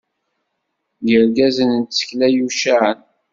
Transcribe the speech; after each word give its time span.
N 1.03 1.05
yirgazen 1.09 1.71
n 1.75 1.81
tsekla 1.83 2.27
yucaɛen. 2.35 2.99